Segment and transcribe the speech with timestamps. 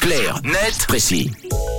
[0.00, 1.30] Clair, net, précis.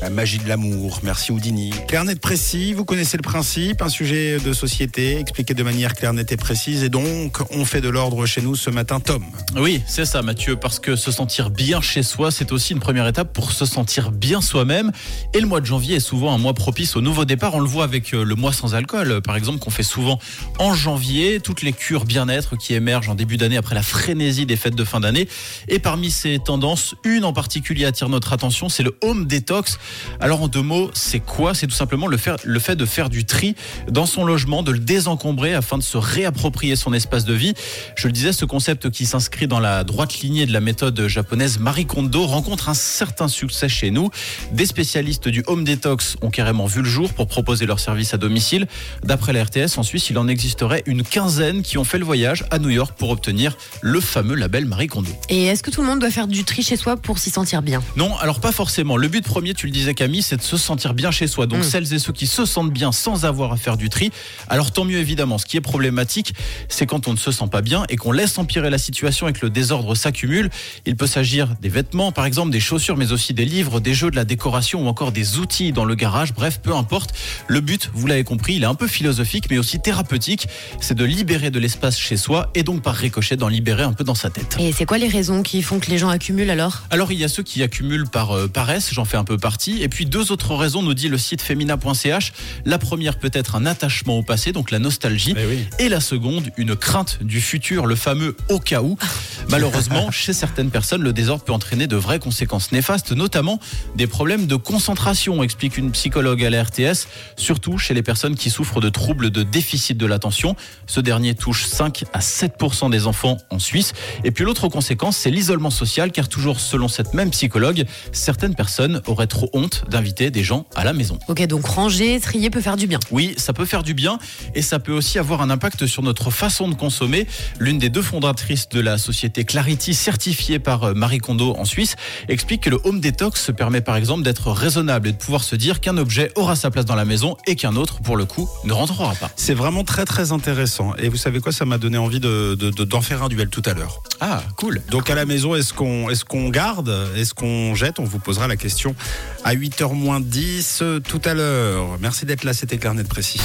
[0.04, 1.00] La magie de l'amour.
[1.02, 1.70] Merci Houdini.
[1.88, 2.74] Clair, net, précis.
[2.74, 3.82] Vous connaissez le principe.
[3.82, 6.84] Un sujet de société expliqué de manière claire, nette et précise.
[6.84, 9.00] Et donc, on fait de l'ordre chez nous ce matin.
[9.00, 9.24] Tom.
[9.56, 13.08] Oui, c'est ça, Mathieu, parce que se sentir bien chez soi, c'est aussi une première
[13.08, 14.92] étape pour se sentir bien soi-même.
[15.34, 17.56] Et le mois de janvier est souvent un mois propice au nouveau départ.
[17.56, 20.20] On le voit avec euh, le mois sans alcool, par exemple, qu'on fait souvent
[20.60, 21.40] en janvier.
[21.40, 24.84] Toutes les cures bien-être qui émergent en début d'année après la frénésie des fêtes de
[24.84, 25.30] fin d'année.
[25.70, 29.80] Et parmi ces tendances, une en particulier attire notre attention, c'est le home detox.
[30.20, 31.54] Alors en deux mots, c'est quoi?
[31.54, 33.56] C'est tout simplement le, faire, le fait de faire du tri
[33.90, 37.54] dans son logement, de le désencombrer afin de se réapproprier son espace de vie.
[37.96, 41.60] Je le disais, ce concept qui s'inscrit dans la droite lignée de la méthode japonaise
[41.60, 44.10] Marie Kondo rencontre un certain succès chez nous.
[44.52, 48.18] Des spécialistes du home detox ont carrément vu le jour pour proposer leur service à
[48.18, 48.68] domicile.
[49.04, 52.46] D'après la RTS, en Suisse, il en existerait une quinzaine qui ont fait le voyage
[52.52, 55.12] à New York pour obtenir le fameux label Marie Kondo.
[55.30, 57.62] Et est-ce que tout le monde doit faire du tri chez soi pour s'y sentir
[57.62, 57.84] bien?
[57.98, 58.96] Non, alors pas forcément.
[58.96, 61.46] Le but premier, tu le disais Camille, c'est de se sentir bien chez soi.
[61.48, 61.64] Donc Mm.
[61.64, 64.12] celles et ceux qui se sentent bien sans avoir à faire du tri,
[64.50, 65.38] alors tant mieux évidemment.
[65.38, 66.34] Ce qui est problématique,
[66.70, 69.34] c'est quand on ne se sent pas bien et qu'on laisse empirer la situation et
[69.34, 70.50] que le désordre s'accumule.
[70.86, 74.12] Il peut s'agir des vêtements, par exemple, des chaussures, mais aussi des livres, des jeux,
[74.12, 76.34] de la décoration ou encore des outils dans le garage.
[76.34, 77.14] Bref, peu importe.
[77.48, 80.48] Le but, vous l'avez compris, il est un peu philosophique, mais aussi thérapeutique.
[80.80, 84.04] C'est de libérer de l'espace chez soi et donc par ricochet d'en libérer un peu
[84.04, 84.58] dans sa tête.
[84.60, 86.84] Et c'est quoi les raisons qui font que les gens accumulent alors?
[86.90, 89.63] Alors il y a ceux qui accumulent par euh, paresse, j'en fais un peu partie,
[89.72, 92.34] et puis deux autres raisons nous dit le site femina.ch.
[92.66, 95.60] La première peut être un attachement au passé, donc la nostalgie, Eh oui.
[95.80, 98.98] et la seconde une crainte du futur, le fameux au cas où.
[99.50, 103.60] Malheureusement, chez certaines personnes, le désordre peut entraîner de vraies conséquences néfastes, notamment
[103.96, 108.50] des problèmes de concentration, explique une psychologue à la RTS, surtout chez les personnes qui
[108.50, 110.56] souffrent de troubles de déficit de l'attention.
[110.88, 113.94] Ce dernier touche 5 à 7% des enfants en Suisse.
[114.24, 119.02] Et puis l'autre conséquence, c'est l'isolement social, car toujours selon cette même psychologue, certaines personnes
[119.08, 121.20] auraient trop honte d'inviter des gens à la maison.
[121.28, 123.00] Ok, donc ranger, trier peut faire du bien.
[123.12, 124.18] Oui, ça peut faire du bien
[124.56, 127.28] et ça peut aussi avoir un impact sur notre façon de consommer.
[127.60, 131.96] L'une des deux fondatrices de la société Clarity, certifiée par euh, Marie Kondo en Suisse,
[132.30, 135.56] explique que le home detox se permet par exemple d'être raisonnable et de pouvoir se
[135.56, 138.50] dire qu'un objet aura sa place dans la maison et qu'un autre, pour le coup,
[138.64, 139.30] ne rentrera pas.
[139.36, 140.94] C'est vraiment très très intéressant.
[140.98, 143.50] Et vous savez quoi, ça m'a donné envie de, de- de- d'en faire un duel
[143.50, 144.02] tout à l'heure.
[144.26, 144.82] Ah, cool.
[144.90, 148.00] Donc à la maison, est-ce qu'on est-ce qu'on garde Est-ce qu'on jette?
[148.00, 148.96] On vous posera la question
[149.44, 151.98] à 8h moins 10 euh, tout à l'heure.
[152.00, 153.42] Merci d'être là, c'était Clair Net Précis.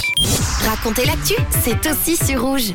[0.64, 1.34] Racontez l'actu,
[1.64, 2.74] c'est aussi sur rouge.